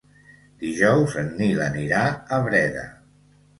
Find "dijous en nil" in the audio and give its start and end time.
0.63-1.63